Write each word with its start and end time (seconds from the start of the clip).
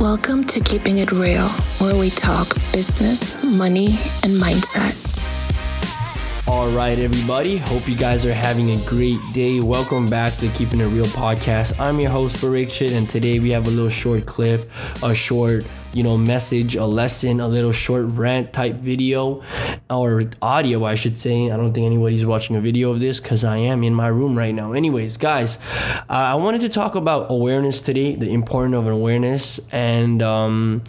Welcome 0.00 0.44
to 0.44 0.60
Keeping 0.60 0.98
It 0.98 1.10
Real, 1.10 1.48
where 1.78 1.96
we 1.96 2.10
talk 2.10 2.54
business, 2.72 3.42
money, 3.42 3.98
and 4.22 4.40
mindset. 4.40 4.94
All 6.46 6.68
right, 6.70 6.96
everybody. 7.00 7.56
Hope 7.56 7.88
you 7.88 7.96
guys 7.96 8.24
are 8.24 8.32
having 8.32 8.70
a 8.70 8.84
great 8.86 9.18
day. 9.32 9.58
Welcome 9.58 10.06
back 10.06 10.34
to 10.34 10.46
Keeping 10.50 10.80
It 10.80 10.86
Real 10.86 11.04
podcast. 11.06 11.80
I'm 11.80 11.98
your 11.98 12.10
host, 12.12 12.36
Parikshit, 12.36 12.96
and 12.96 13.10
today 13.10 13.40
we 13.40 13.50
have 13.50 13.66
a 13.66 13.70
little 13.70 13.90
short 13.90 14.24
clip, 14.24 14.70
a 15.02 15.12
short 15.16 15.66
you 15.92 16.02
know, 16.02 16.16
message, 16.16 16.76
a 16.76 16.84
lesson, 16.84 17.40
a 17.40 17.48
little 17.48 17.72
short 17.72 18.06
rant 18.06 18.52
type 18.52 18.74
video 18.74 19.42
or 19.90 20.24
audio, 20.42 20.84
I 20.84 20.94
should 20.94 21.18
say. 21.18 21.50
I 21.50 21.56
don't 21.56 21.72
think 21.72 21.86
anybody's 21.86 22.26
watching 22.26 22.56
a 22.56 22.60
video 22.60 22.90
of 22.90 23.00
this 23.00 23.20
because 23.20 23.44
I 23.44 23.58
am 23.58 23.82
in 23.82 23.94
my 23.94 24.08
room 24.08 24.36
right 24.36 24.54
now. 24.54 24.72
Anyways, 24.72 25.16
guys, 25.16 25.58
uh, 26.08 26.12
I 26.12 26.34
wanted 26.34 26.60
to 26.62 26.68
talk 26.68 26.94
about 26.94 27.30
awareness 27.30 27.80
today, 27.80 28.14
the 28.14 28.30
importance 28.30 28.76
of 28.76 28.86
awareness, 28.86 29.60
and, 29.72 30.22
um, 30.22 30.82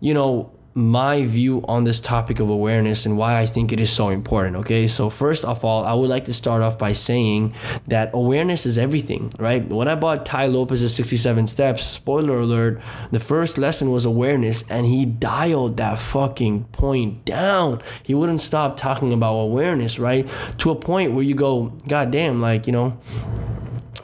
you 0.00 0.14
know, 0.14 0.50
my 0.78 1.24
view 1.24 1.64
on 1.66 1.84
this 1.84 1.98
topic 2.00 2.38
of 2.38 2.48
awareness 2.48 3.04
and 3.04 3.18
why 3.18 3.38
I 3.38 3.46
think 3.46 3.72
it 3.72 3.80
is 3.80 3.90
so 3.90 4.08
important. 4.10 4.56
Okay, 4.58 4.86
so 4.86 5.10
first 5.10 5.44
of 5.44 5.64
all, 5.64 5.84
I 5.84 5.92
would 5.92 6.08
like 6.08 6.24
to 6.26 6.32
start 6.32 6.62
off 6.62 6.78
by 6.78 6.92
saying 6.92 7.54
that 7.88 8.10
awareness 8.14 8.64
is 8.64 8.78
everything, 8.78 9.32
right? 9.38 9.66
When 9.68 9.88
I 9.88 9.96
bought 9.96 10.24
Tai 10.24 10.46
Lopez's 10.46 10.94
67 10.94 11.48
Steps, 11.48 11.84
spoiler 11.84 12.38
alert, 12.38 12.80
the 13.10 13.18
first 13.18 13.58
lesson 13.58 13.90
was 13.90 14.04
awareness, 14.04 14.68
and 14.70 14.86
he 14.86 15.04
dialed 15.04 15.76
that 15.78 15.98
fucking 15.98 16.64
point 16.66 17.24
down. 17.24 17.82
He 18.02 18.14
wouldn't 18.14 18.40
stop 18.40 18.76
talking 18.76 19.12
about 19.12 19.34
awareness, 19.34 19.98
right? 19.98 20.28
To 20.58 20.70
a 20.70 20.76
point 20.76 21.12
where 21.12 21.24
you 21.24 21.34
go, 21.34 21.72
God 21.88 22.12
damn, 22.12 22.40
like, 22.40 22.66
you 22.66 22.72
know, 22.72 22.98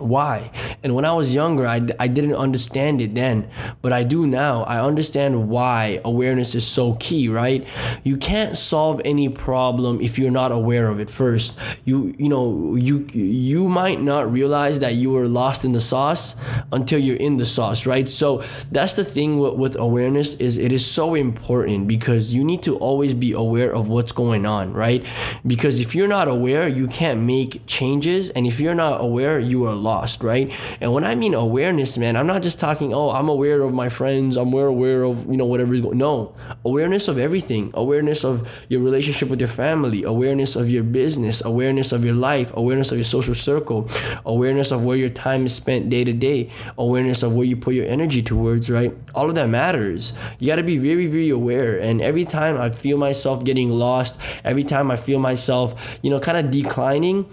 why? 0.00 0.50
And 0.82 0.94
when 0.94 1.04
i 1.04 1.12
was 1.12 1.34
younger 1.34 1.66
I, 1.66 1.80
I 1.98 2.08
didn't 2.08 2.34
understand 2.34 3.00
it 3.00 3.14
then 3.14 3.48
but 3.82 3.92
i 3.92 4.02
do 4.02 4.26
now. 4.26 4.62
I 4.64 4.80
understand 4.80 5.48
why 5.48 6.00
awareness 6.04 6.54
is 6.54 6.66
so 6.66 6.94
key 6.94 7.28
right? 7.28 7.66
You 8.02 8.16
can't 8.16 8.56
solve 8.56 9.00
any 9.04 9.28
problem 9.28 10.00
if 10.00 10.18
you're 10.18 10.30
not 10.30 10.52
aware 10.52 10.88
of 10.88 11.00
it 11.00 11.10
first. 11.10 11.58
You 11.84 12.14
you 12.18 12.28
know 12.28 12.76
you 12.76 13.06
you 13.12 13.68
might 13.68 14.00
not 14.00 14.30
realize 14.30 14.78
that 14.80 14.94
you 14.94 15.10
were 15.10 15.28
lost 15.28 15.64
in 15.64 15.72
the 15.72 15.80
sauce 15.80 16.36
until 16.72 16.98
you're 16.98 17.16
in 17.16 17.36
the 17.38 17.46
sauce 17.46 17.86
right? 17.86 18.08
So 18.08 18.42
that's 18.70 18.96
the 18.96 19.04
thing 19.04 19.38
with, 19.38 19.54
with 19.54 19.76
awareness 19.76 20.34
is 20.34 20.58
it 20.58 20.72
is 20.72 20.84
so 20.84 21.14
important 21.14 21.88
because 21.88 22.34
you 22.34 22.44
need 22.44 22.62
to 22.62 22.76
always 22.76 23.14
be 23.14 23.32
aware 23.32 23.72
of 23.74 23.88
what's 23.88 24.12
going 24.12 24.46
on 24.46 24.72
right? 24.72 25.04
Because 25.46 25.80
if 25.80 25.94
you're 25.94 26.08
not 26.08 26.28
aware 26.28 26.68
you 26.68 26.86
can't 26.88 27.20
make 27.20 27.66
changes. 27.66 28.30
And 28.30 28.46
if 28.46 28.60
you're 28.60 28.74
not 28.74 29.00
aware 29.00 29.38
you 29.38 29.64
are 29.66 29.74
lost, 29.84 30.24
right? 30.24 30.50
And 30.80 30.92
when 30.92 31.04
I 31.04 31.14
mean 31.14 31.34
awareness, 31.34 31.96
man, 31.96 32.16
I'm 32.16 32.26
not 32.26 32.42
just 32.42 32.58
talking, 32.58 32.92
oh, 32.92 33.10
I'm 33.10 33.28
aware 33.28 33.62
of 33.62 33.72
my 33.72 33.88
friends, 33.88 34.36
I'm 34.36 34.52
aware, 34.52 34.66
aware 34.66 35.04
of, 35.04 35.30
you 35.30 35.36
know, 35.36 35.46
whatever 35.46 35.74
is 35.74 35.80
going 35.80 35.98
No, 35.98 36.34
awareness 36.64 37.06
of 37.06 37.18
everything, 37.18 37.70
awareness 37.74 38.24
of 38.24 38.50
your 38.68 38.80
relationship 38.80 39.28
with 39.28 39.40
your 39.40 39.48
family, 39.48 40.02
awareness 40.02 40.56
of 40.56 40.70
your 40.70 40.82
business, 40.82 41.44
awareness 41.44 41.92
of 41.92 42.04
your 42.04 42.14
life, 42.14 42.52
awareness 42.56 42.90
of 42.90 42.98
your 42.98 43.04
social 43.04 43.34
circle, 43.34 43.88
awareness 44.24 44.72
of 44.72 44.84
where 44.84 44.96
your 44.96 45.10
time 45.10 45.46
is 45.46 45.54
spent 45.54 45.90
day 45.90 46.02
to 46.02 46.12
day, 46.12 46.50
awareness 46.78 47.22
of 47.22 47.34
where 47.34 47.44
you 47.44 47.56
put 47.56 47.74
your 47.74 47.86
energy 47.86 48.22
towards, 48.22 48.70
right? 48.70 48.92
All 49.14 49.28
of 49.28 49.34
that 49.36 49.48
matters. 49.48 50.12
You 50.38 50.48
got 50.48 50.56
to 50.56 50.62
be 50.62 50.78
very, 50.78 51.06
very 51.06 51.30
aware. 51.30 51.78
And 51.78 52.00
every 52.00 52.24
time 52.24 52.58
I 52.58 52.70
feel 52.70 52.96
myself 52.96 53.44
getting 53.44 53.70
lost, 53.70 54.18
every 54.42 54.64
time 54.64 54.90
I 54.90 54.96
feel 54.96 55.18
myself, 55.18 55.98
you 56.02 56.10
know, 56.10 56.20
kind 56.20 56.38
of 56.38 56.50
declining, 56.50 57.26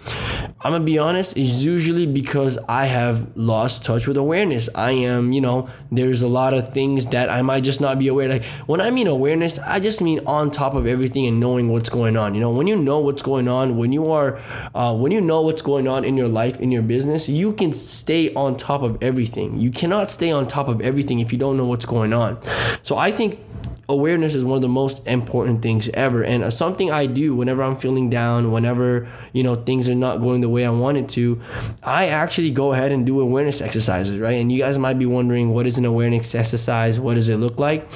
I'm 0.64 0.74
to 0.74 0.80
be 0.80 1.00
honest, 1.00 1.38
it's 1.38 1.62
usually 1.62 2.06
because 2.06 2.60
I 2.70 2.86
have 2.86 3.36
lost 3.36 3.84
touch 3.84 4.06
with 4.06 4.16
awareness. 4.16 4.70
I 4.76 4.92
am, 4.92 5.32
you 5.32 5.42
know, 5.42 5.68
there's 5.92 6.22
a 6.22 6.28
lot 6.28 6.54
of 6.54 6.72
things 6.72 7.08
that 7.08 7.32
I 7.32 7.42
might 7.42 7.64
just 7.64 7.82
not 7.82 7.98
be 7.98 8.08
aware. 8.08 8.30
Like 8.30 8.44
when 8.68 8.80
I 8.80 8.92
mean 8.92 9.08
awareness, 9.08 9.58
I 9.58 9.80
just 9.80 10.04
mean 10.04 10.20
on 10.28 10.52
top 10.52 10.76
of 10.76 10.86
everything 10.86 11.26
and 11.26 11.40
knowing 11.40 11.70
what's 11.70 11.90
going 11.90 12.16
on. 12.16 12.36
You 12.36 12.42
know, 12.42 12.52
when 12.52 12.68
you 12.68 12.76
know 12.76 13.00
what's 13.00 13.24
going 13.24 13.48
on, 13.48 13.76
when 13.76 13.92
you 13.92 14.12
are, 14.12 14.40
uh, 14.76 14.96
when 14.96 15.12
you 15.12 15.20
know 15.20 15.42
what's 15.42 15.64
going 15.64 15.88
on 15.88 16.06
in 16.06 16.16
your 16.16 16.28
life, 16.28 16.60
in 16.60 16.70
your 16.70 16.84
business, 16.84 17.28
you 17.28 17.54
can 17.54 17.74
stay 17.74 18.32
on 18.36 18.56
top 18.56 18.84
of 18.84 19.02
everything. 19.02 19.60
You 19.60 19.72
cannot 19.72 20.12
stay 20.12 20.30
on 20.30 20.48
top 20.48 20.68
of 20.68 20.80
everything 20.80 21.20
if 21.22 21.32
you 21.32 21.40
don't 21.40 21.58
know 21.58 21.66
what's 21.66 21.88
going 21.88 22.14
on. 22.14 22.38
So 22.84 22.98
I 22.98 23.10
think 23.10 23.40
awareness 23.92 24.36
is 24.36 24.46
one 24.46 24.56
of 24.56 24.62
the 24.62 24.68
most 24.68 25.06
important 25.06 25.62
things 25.62 25.90
ever 25.90 26.24
and 26.24 26.52
something 26.54 26.92
i 26.92 27.06
do 27.06 27.36
whenever 27.36 27.62
i'm 27.62 27.76
feeling 27.76 28.10
down 28.10 28.52
whenever 28.52 29.08
you 29.34 29.44
know 29.44 29.56
things 29.56 29.90
are 29.90 29.96
not 29.96 30.22
going 30.22 30.42
the 30.42 30.50
way 30.50 30.66
i 30.66 30.70
want 30.70 30.98
it 30.98 31.10
to 31.10 31.40
i 31.84 32.08
actually 32.08 32.52
go 32.52 32.72
ahead 32.72 32.92
and 32.92 33.06
do 33.06 33.20
awareness 33.20 33.62
exercises 33.62 34.18
right 34.20 34.40
and 34.40 34.52
you 34.52 34.60
guys 34.60 34.78
might 34.78 34.98
be 34.98 35.06
wondering 35.06 35.50
what 35.50 35.68
is 35.68 35.78
an 35.78 35.86
awareness 35.86 36.34
exercise 36.34 37.00
what 37.00 37.16
does 37.16 37.28
it 37.28 37.38
look 37.38 37.60
like 37.60 37.88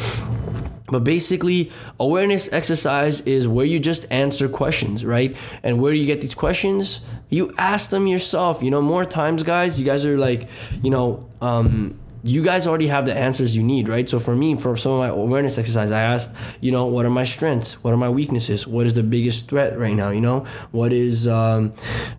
but 0.87 1.03
basically, 1.03 1.71
awareness 1.99 2.47
exercise 2.53 3.19
is 3.21 3.47
where 3.47 3.65
you 3.65 3.79
just 3.79 4.05
answer 4.11 4.47
questions, 4.47 5.03
right? 5.03 5.35
And 5.63 5.81
where 5.81 5.91
do 5.91 5.97
you 5.99 6.05
get 6.05 6.21
these 6.21 6.35
questions? 6.35 7.03
You 7.29 7.51
ask 7.57 7.89
them 7.89 8.05
yourself. 8.05 8.61
You 8.61 8.69
know, 8.69 8.83
more 8.83 9.03
times, 9.03 9.41
guys, 9.41 9.79
you 9.79 9.85
guys 9.85 10.05
are 10.05 10.15
like, 10.15 10.47
you 10.83 10.91
know, 10.91 11.27
um, 11.41 11.97
you 12.25 12.43
guys 12.43 12.65
already 12.65 12.87
have 12.87 13.05
the 13.05 13.15
answers 13.15 13.55
you 13.55 13.61
need, 13.61 13.87
right? 13.87 14.09
So 14.09 14.19
for 14.19 14.35
me, 14.35 14.57
for 14.57 14.75
some 14.75 14.93
of 14.93 14.99
my 14.99 15.09
awareness 15.09 15.59
exercise, 15.59 15.91
I 15.91 16.01
asked, 16.01 16.35
you 16.59 16.71
know, 16.71 16.87
what 16.87 17.05
are 17.05 17.11
my 17.11 17.23
strengths? 17.23 17.83
What 17.83 17.93
are 17.93 17.97
my 17.97 18.09
weaknesses? 18.09 18.65
What 18.65 18.87
is 18.87 18.95
the 18.95 19.03
biggest 19.03 19.47
threat 19.47 19.77
right 19.77 19.93
now? 19.93 20.09
You 20.09 20.21
know, 20.21 20.45
what 20.71 20.91
is 20.91 21.27
um, 21.27 21.73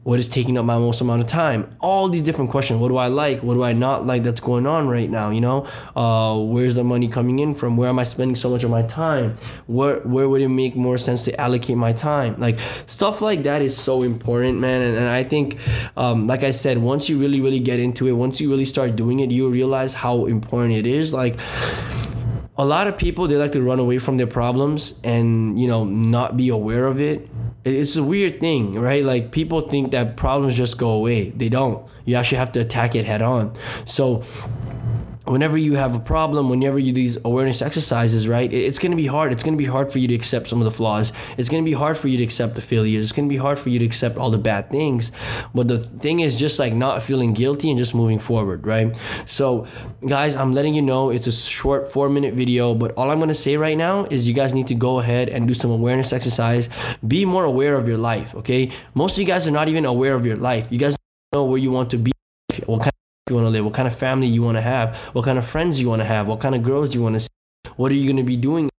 what 0.05 0.21
is 0.21 0.29
taking 0.29 0.57
up 0.59 0.65
my 0.65 0.79
most 0.79 1.01
amount 1.01 1.23
of 1.23 1.29
time? 1.29 1.77
All 1.81 2.09
these 2.09 2.23
different 2.23 2.53
questions. 2.53 2.79
What 2.79 2.89
do 2.89 2.97
I 2.99 3.09
like? 3.09 3.43
What 3.43 3.55
do 3.55 3.65
I 3.65 3.73
not 3.73 4.07
like? 4.07 4.23
That's 4.23 4.41
going 4.41 4.65
on 4.65 4.87
right 4.87 5.11
now. 5.11 5.31
You 5.31 5.41
know, 5.41 5.67
uh, 5.97 6.39
where's 6.39 6.77
the 6.77 6.85
money 6.85 7.09
coming 7.09 7.41
in 7.41 7.53
from? 7.53 7.77
Where 7.77 7.89
am 7.89 7.99
I 7.99 8.05
spending 8.05 8.37
so 8.37 8.49
much 8.49 8.63
of 8.63 8.71
my 8.71 8.83
time? 8.83 9.35
Where 9.67 9.99
where 10.01 10.29
would 10.29 10.41
it 10.41 10.49
make 10.49 10.77
more 10.77 10.99
sense 10.99 11.25
to 11.25 11.41
allocate 11.41 11.77
my 11.77 11.93
time? 11.93 12.37
Like 12.39 12.61
stuff 12.87 13.23
like 13.23 13.43
that 13.43 13.61
is 13.61 13.77
so 13.77 14.05
important, 14.05 14.61
man. 14.61 14.83
And, 14.83 14.97
and 14.97 15.09
I 15.09 15.25
think, 15.25 15.59
um, 15.97 16.29
like 16.29 16.45
I 16.45 16.53
said, 16.53 16.79
once 16.79 17.09
you 17.09 17.19
really 17.19 17.41
really 17.41 17.61
get 17.61 17.81
into 17.81 18.07
it, 18.07 18.13
once 18.13 18.41
you 18.41 18.49
really 18.49 18.65
start 18.65 18.95
doing 18.95 19.19
it, 19.19 19.33
you 19.33 19.49
realize 19.49 19.96
how 19.97 20.27
important 20.27 20.75
it 20.75 20.87
is. 20.87 21.13
Like 21.13 21.41
a 22.59 22.65
lot 22.65 22.87
of 22.87 22.97
people 22.97 23.27
they 23.27 23.37
like 23.37 23.53
to 23.53 23.63
run 23.63 23.79
away 23.79 23.99
from 23.99 24.17
their 24.17 24.27
problems 24.27 24.99
and 25.05 25.59
you 25.61 25.67
know 25.67 25.85
not 25.85 26.37
be 26.37 26.49
aware 26.49 26.87
of 26.87 27.01
it. 27.01 27.29
It's 27.65 27.97
a 27.97 28.05
weird 28.05 28.39
thing 28.39 28.79
right? 28.79 29.05
Like 29.05 29.33
people 29.33 29.61
think 29.61 29.91
that 29.91 30.17
problems 30.17 30.57
just 30.57 30.79
go 30.79 30.91
away. 30.91 31.31
They 31.31 31.49
don't. 31.49 31.87
You 32.05 32.17
actually 32.17 32.39
have 32.39 32.53
to 32.53 32.61
attack 32.61 32.95
it 32.95 33.05
head 33.05 33.23
on. 33.23 33.55
So 33.85 34.23
whenever 35.27 35.59
you 35.59 35.75
have 35.75 35.95
a 35.95 35.99
problem, 35.99 36.49
whenever 36.49 36.79
you 36.79 36.93
do 36.93 37.01
these 37.01 37.19
awareness 37.25 37.61
exercises, 37.61 38.29
right, 38.29 38.53
it's 38.53 38.79
going 38.79 38.93
to 38.93 38.97
be 38.97 39.07
hard. 39.07 39.33
It's 39.33 39.43
going 39.43 39.57
to 39.57 39.63
be 39.63 39.69
hard 39.69 39.91
for 39.91 39.99
you 39.99 40.09
to 40.09 40.15
accept 40.15 40.49
some 40.49 40.61
of 40.61 40.65
the 40.65 40.71
flaws. 40.71 41.13
It's 41.37 41.49
going 41.49 41.63
to 41.65 41.69
be 41.69 41.75
hard 41.75 41.99
for 41.99 42.09
you 42.09 42.19
to 42.19 42.25
accept 42.25 42.55
the 42.55 42.61
failures. 42.61 43.05
It's 43.05 43.13
going 43.13 43.29
to 43.29 43.33
be 43.33 43.37
hard 43.37 43.59
for 43.59 43.69
you 43.69 43.79
to 43.79 43.85
accept 43.85 44.17
all 44.17 44.31
the 44.31 44.39
bad 44.39 44.71
things. 44.71 45.13
But 45.55 45.69
the 45.69 45.79
thing 45.79 46.21
is 46.21 46.39
just 46.39 46.59
like 46.59 46.73
not 46.73 47.03
feeling 47.03 47.35
guilty 47.35 47.71
and 47.71 47.79
just 47.79 47.95
moving 47.95 48.19
forward, 48.19 48.67
right? 48.67 48.97
So, 49.27 49.67
guys, 50.07 50.37
I'm 50.37 50.55
letting 50.55 50.75
you 50.75 50.83
know 50.83 51.11
it's 51.11 51.27
a 51.27 51.33
short 51.33 51.91
four 51.91 52.09
minute 52.09 52.35
video, 52.35 52.75
but 52.75 52.93
all 52.93 53.11
I'm 53.11 53.19
going 53.19 53.29
to 53.29 53.35
say 53.35 53.57
right 53.57 53.77
now 53.77 54.05
is 54.05 54.29
you 54.29 54.35
guys 54.35 54.55
need 54.55 54.69
to 54.69 54.75
go 54.75 55.01
ahead 55.01 55.29
and 55.29 55.49
do 55.49 55.55
some 55.55 55.71
awareness 55.71 56.13
exercise. 56.13 56.69
Be 57.07 57.25
more 57.25 57.45
aware 57.45 57.75
of 57.77 57.89
your 57.89 57.99
life, 57.99 58.35
okay? 58.37 58.71
Most 58.95 59.13
of 59.15 59.19
you 59.19 59.27
guys 59.27 59.47
are 59.49 59.53
not 59.53 59.69
even 59.69 59.85
aware 59.85 60.15
of 60.15 60.25
your 60.25 60.37
life. 60.37 60.71
You 60.71 60.79
guys 60.79 60.97
know 61.33 61.45
where 61.45 61.59
you 61.59 61.71
want 61.71 61.91
to 61.91 61.99
be, 61.99 62.13
you 63.29 63.35
want 63.35 63.47
to 63.47 63.51
live, 63.51 63.65
what 63.65 63.75
kind 63.75 63.89
of 63.89 63.97
family 63.97 64.29
you 64.29 64.41
want 64.41 64.57
to 64.57 64.63
have, 64.63 64.95
what 65.13 65.25
kind 65.25 65.37
of 65.37 65.45
friends 65.45 65.81
you 65.81 65.89
want 65.89 66.01
to 66.01 66.07
have, 66.07 66.29
what 66.29 66.41
kind 66.41 66.55
of 66.55 66.63
girls 66.63 66.95
you 66.95 67.03
want 67.03 67.17
to 67.17 67.19
see, 67.19 67.29
what 67.75 67.91
are 67.91 67.97
you 67.97 68.05
going 68.05 68.17
to 68.17 68.23
be 68.23 68.37
doing 68.37 68.71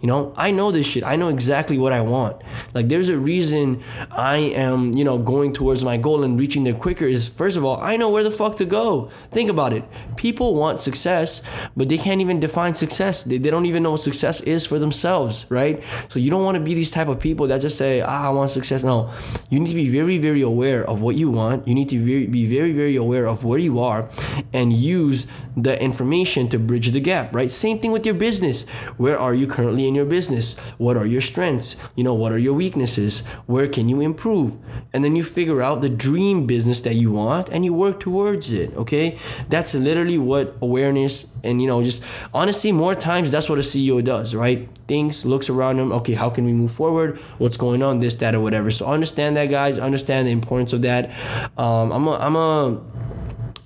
you 0.00 0.06
know, 0.06 0.34
I 0.36 0.50
know 0.50 0.70
this 0.70 0.86
shit. 0.86 1.04
I 1.04 1.16
know 1.16 1.28
exactly 1.28 1.78
what 1.78 1.92
I 1.92 2.00
want. 2.00 2.42
Like, 2.74 2.88
there's 2.88 3.08
a 3.08 3.18
reason 3.18 3.82
I 4.10 4.36
am, 4.36 4.92
you 4.92 5.04
know, 5.04 5.18
going 5.18 5.52
towards 5.52 5.84
my 5.84 5.96
goal 5.96 6.22
and 6.22 6.38
reaching 6.38 6.64
there 6.64 6.74
quicker. 6.74 7.06
Is 7.06 7.28
first 7.28 7.56
of 7.56 7.64
all, 7.64 7.80
I 7.80 7.96
know 7.96 8.10
where 8.10 8.22
the 8.22 8.30
fuck 8.30 8.56
to 8.56 8.64
go. 8.64 9.10
Think 9.30 9.50
about 9.50 9.72
it. 9.72 9.84
People 10.16 10.54
want 10.54 10.80
success, 10.80 11.40
but 11.76 11.88
they 11.88 11.98
can't 11.98 12.20
even 12.20 12.40
define 12.40 12.74
success. 12.74 13.22
They, 13.24 13.38
they 13.38 13.50
don't 13.50 13.66
even 13.66 13.82
know 13.82 13.92
what 13.92 14.00
success 14.00 14.40
is 14.42 14.66
for 14.66 14.78
themselves, 14.78 15.46
right? 15.50 15.82
So 16.08 16.18
you 16.18 16.30
don't 16.30 16.44
want 16.44 16.56
to 16.56 16.62
be 16.62 16.74
these 16.74 16.90
type 16.90 17.08
of 17.08 17.18
people 17.18 17.46
that 17.48 17.60
just 17.60 17.78
say, 17.78 18.02
ah, 18.02 18.26
I 18.26 18.30
want 18.30 18.50
success. 18.50 18.84
No, 18.84 19.10
you 19.48 19.58
need 19.58 19.70
to 19.70 19.74
be 19.74 19.88
very, 19.88 20.18
very 20.18 20.42
aware 20.42 20.84
of 20.84 21.00
what 21.00 21.16
you 21.16 21.30
want. 21.30 21.66
You 21.66 21.74
need 21.74 21.88
to 21.88 21.98
be 21.98 22.46
very, 22.46 22.72
very 22.72 22.96
aware 22.96 23.26
of 23.26 23.44
where 23.44 23.58
you 23.58 23.80
are, 23.80 24.08
and 24.52 24.72
use 24.72 25.26
the 25.56 25.82
information 25.82 26.48
to 26.50 26.58
bridge 26.58 26.90
the 26.90 27.00
gap, 27.00 27.34
right? 27.34 27.50
Same 27.50 27.78
thing 27.78 27.92
with 27.92 28.04
your 28.04 28.14
business. 28.14 28.68
Where 28.98 29.18
are 29.18 29.32
you 29.32 29.46
currently? 29.46 29.85
In 29.86 29.94
your 29.94 30.04
business? 30.04 30.58
What 30.78 30.96
are 30.96 31.06
your 31.06 31.20
strengths? 31.20 31.76
You 31.94 32.04
know, 32.04 32.14
what 32.14 32.32
are 32.32 32.38
your 32.38 32.54
weaknesses? 32.54 33.26
Where 33.46 33.68
can 33.68 33.88
you 33.88 34.00
improve? 34.00 34.56
And 34.92 35.04
then 35.04 35.16
you 35.16 35.22
figure 35.22 35.62
out 35.62 35.82
the 35.82 35.88
dream 35.88 36.46
business 36.46 36.80
that 36.82 36.94
you 36.94 37.12
want 37.12 37.48
and 37.50 37.64
you 37.64 37.72
work 37.72 38.00
towards 38.00 38.52
it, 38.52 38.74
okay? 38.76 39.18
That's 39.48 39.74
literally 39.74 40.18
what 40.18 40.56
awareness 40.60 41.36
and, 41.44 41.60
you 41.60 41.68
know, 41.68 41.82
just 41.82 42.02
honestly, 42.34 42.72
more 42.72 42.94
times 42.94 43.30
that's 43.30 43.48
what 43.48 43.58
a 43.58 43.62
CEO 43.62 44.02
does, 44.02 44.34
right? 44.34 44.68
Thinks, 44.88 45.24
looks 45.24 45.48
around 45.48 45.78
them, 45.78 45.92
okay, 45.92 46.14
how 46.14 46.30
can 46.30 46.44
we 46.44 46.52
move 46.52 46.72
forward? 46.72 47.18
What's 47.38 47.56
going 47.56 47.82
on? 47.82 47.98
This, 47.98 48.14
that, 48.16 48.34
or 48.34 48.40
whatever. 48.40 48.70
So 48.70 48.86
understand 48.86 49.36
that, 49.36 49.46
guys. 49.46 49.78
Understand 49.78 50.28
the 50.28 50.32
importance 50.32 50.72
of 50.72 50.82
that. 50.82 51.10
Um, 51.58 51.92
I'm 51.92 52.06
a, 52.06 52.16
I'm 52.18 52.36
a, 52.36 52.80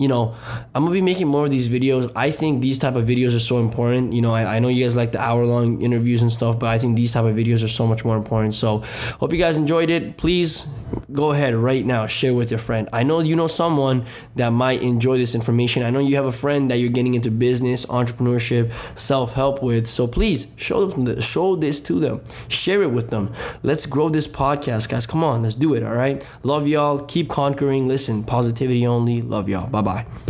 you 0.00 0.08
know 0.08 0.34
i'm 0.74 0.82
gonna 0.82 0.92
be 0.92 1.02
making 1.02 1.28
more 1.28 1.44
of 1.44 1.50
these 1.50 1.68
videos. 1.68 2.10
I 2.16 2.30
think 2.30 2.62
these 2.62 2.78
type 2.78 2.96
of 2.96 3.04
videos 3.04 3.36
are 3.36 3.44
so 3.52 3.58
important. 3.58 4.12
You 4.12 4.22
know 4.22 4.32
i, 4.32 4.56
I 4.56 4.58
know 4.58 4.68
you 4.68 4.82
guys 4.82 4.96
like 4.96 5.12
the 5.12 5.20
hour 5.20 5.44
long 5.44 5.82
interviews 5.82 6.22
and 6.22 6.32
stuff 6.32 6.58
but 6.58 6.68
i 6.70 6.78
think 6.78 6.96
these 6.96 7.12
type 7.12 7.24
of 7.24 7.36
videos 7.36 7.62
are 7.62 7.68
so 7.68 7.86
much 7.86 8.04
more 8.04 8.16
important. 8.16 8.54
So 8.54 8.78
hope 9.20 9.32
you 9.32 9.38
guys 9.38 9.58
enjoyed 9.58 9.90
it. 9.90 10.16
Please 10.16 10.66
go 11.12 11.32
ahead 11.32 11.54
right 11.54 11.84
now 11.84 12.06
share 12.06 12.34
with 12.34 12.50
your 12.50 12.58
friend. 12.58 12.88
I 12.92 13.02
know 13.02 13.20
you 13.20 13.36
know 13.36 13.46
someone 13.46 14.06
that 14.36 14.50
might 14.50 14.82
enjoy 14.82 15.18
this 15.18 15.34
information. 15.34 15.82
I 15.82 15.90
know 15.90 15.98
you 15.98 16.16
have 16.16 16.26
a 16.26 16.32
friend 16.32 16.70
that 16.70 16.76
you're 16.76 16.90
getting 16.90 17.14
into 17.14 17.30
business 17.30 17.86
entrepreneurship 17.86 18.72
self-help 18.98 19.62
with. 19.62 19.86
So 19.86 20.06
please 20.06 20.46
show 20.56 20.86
them 20.86 21.20
show 21.20 21.56
this 21.56 21.80
to 21.80 21.98
them. 22.00 22.22
Share 22.48 22.82
it 22.82 22.90
with 22.90 23.10
them. 23.10 23.32
Let's 23.62 23.86
grow 23.86 24.08
this 24.08 24.28
podcast 24.28 24.88
guys. 24.88 25.06
Come 25.06 25.24
on 25.24 25.42
let's 25.42 25.54
do 25.54 25.74
it 25.74 25.82
all 25.82 25.94
right? 25.94 26.24
Love 26.42 26.66
y'all. 26.66 27.00
Keep 27.00 27.28
conquering. 27.28 27.88
Listen 27.88 28.24
positivity 28.24 28.86
only. 28.86 29.22
Love 29.22 29.48
y'all. 29.48 29.66
Bye 29.66 29.82
bye 29.82 30.29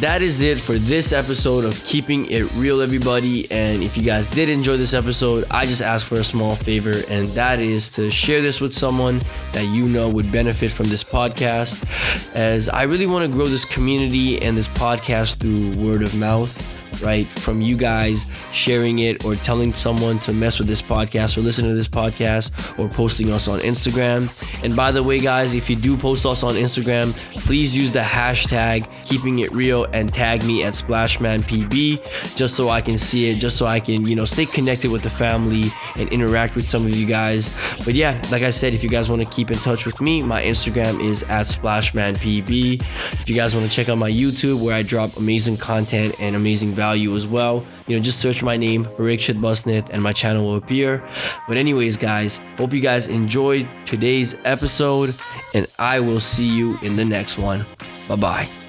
that 0.00 0.22
is 0.22 0.40
it 0.40 0.58
for 0.58 0.72
this 0.74 1.12
episode 1.12 1.62
of 1.62 1.84
Keeping 1.84 2.24
It 2.30 2.50
Real, 2.54 2.80
everybody. 2.80 3.50
And 3.50 3.82
if 3.82 3.98
you 3.98 4.02
guys 4.02 4.26
did 4.26 4.48
enjoy 4.48 4.78
this 4.78 4.94
episode, 4.94 5.44
I 5.50 5.66
just 5.66 5.82
ask 5.82 6.06
for 6.06 6.16
a 6.16 6.24
small 6.24 6.54
favor, 6.54 6.94
and 7.10 7.28
that 7.30 7.60
is 7.60 7.90
to 7.90 8.10
share 8.10 8.40
this 8.40 8.62
with 8.62 8.72
someone 8.72 9.20
that 9.52 9.64
you 9.64 9.86
know 9.86 10.08
would 10.08 10.32
benefit 10.32 10.70
from 10.70 10.88
this 10.88 11.04
podcast. 11.04 11.84
As 12.34 12.70
I 12.70 12.84
really 12.84 13.06
want 13.06 13.26
to 13.26 13.30
grow 13.30 13.44
this 13.44 13.66
community 13.66 14.40
and 14.40 14.56
this 14.56 14.68
podcast 14.68 15.34
through 15.34 15.76
word 15.84 16.02
of 16.02 16.16
mouth 16.16 16.79
right? 17.02 17.26
From 17.26 17.60
you 17.60 17.76
guys 17.76 18.26
sharing 18.52 19.00
it 19.00 19.24
or 19.24 19.34
telling 19.36 19.72
someone 19.74 20.18
to 20.20 20.32
mess 20.32 20.58
with 20.58 20.68
this 20.68 20.82
podcast 20.82 21.36
or 21.36 21.40
listen 21.40 21.64
to 21.64 21.74
this 21.74 21.88
podcast 21.88 22.78
or 22.78 22.88
posting 22.88 23.30
us 23.30 23.48
on 23.48 23.60
Instagram. 23.60 24.30
And 24.64 24.76
by 24.76 24.92
the 24.92 25.02
way, 25.02 25.18
guys, 25.18 25.54
if 25.54 25.70
you 25.70 25.76
do 25.76 25.96
post 25.96 26.26
us 26.26 26.42
on 26.42 26.52
Instagram, 26.52 27.12
please 27.46 27.76
use 27.76 27.92
the 27.92 28.00
hashtag 28.00 28.86
keeping 29.04 29.40
it 29.40 29.50
real 29.52 29.84
and 29.92 30.12
tag 30.12 30.44
me 30.44 30.62
at 30.62 30.74
SplashmanPB 30.74 32.36
just 32.36 32.54
so 32.54 32.68
I 32.68 32.80
can 32.80 32.98
see 32.98 33.30
it, 33.30 33.36
just 33.36 33.56
so 33.56 33.66
I 33.66 33.80
can, 33.80 34.06
you 34.06 34.14
know, 34.14 34.24
stay 34.24 34.46
connected 34.46 34.90
with 34.90 35.02
the 35.02 35.10
family 35.10 35.64
and 35.96 36.08
interact 36.10 36.54
with 36.56 36.68
some 36.68 36.86
of 36.86 36.94
you 36.94 37.06
guys. 37.06 37.56
But 37.84 37.94
yeah, 37.94 38.20
like 38.30 38.42
I 38.42 38.50
said, 38.50 38.74
if 38.74 38.82
you 38.82 38.88
guys 38.88 39.08
want 39.08 39.22
to 39.22 39.28
keep 39.28 39.50
in 39.50 39.58
touch 39.58 39.86
with 39.86 40.00
me, 40.00 40.22
my 40.22 40.42
Instagram 40.42 41.02
is 41.02 41.22
at 41.24 41.46
SplashmanPB. 41.46 42.82
If 43.12 43.28
you 43.28 43.34
guys 43.34 43.54
want 43.54 43.68
to 43.68 43.74
check 43.74 43.88
out 43.88 43.98
my 43.98 44.10
YouTube 44.10 44.62
where 44.62 44.74
I 44.74 44.82
drop 44.82 45.16
amazing 45.16 45.56
content 45.56 46.14
and 46.18 46.36
amazing 46.36 46.72
value 46.72 46.89
as 47.16 47.26
well, 47.26 47.64
you 47.86 47.96
know, 47.96 48.02
just 48.02 48.20
search 48.20 48.42
my 48.42 48.56
name, 48.56 48.84
Parikshit 48.84 49.40
Busnit, 49.40 49.88
and 49.90 50.02
my 50.02 50.12
channel 50.12 50.44
will 50.44 50.56
appear. 50.56 51.02
But 51.48 51.56
anyways, 51.56 51.96
guys, 51.96 52.40
hope 52.56 52.72
you 52.72 52.80
guys 52.80 53.08
enjoyed 53.08 53.68
today's 53.86 54.36
episode, 54.44 55.14
and 55.54 55.66
I 55.78 56.00
will 56.00 56.20
see 56.20 56.48
you 56.48 56.78
in 56.82 56.96
the 56.96 57.04
next 57.04 57.38
one. 57.38 57.64
Bye 58.08 58.16
bye. 58.16 58.59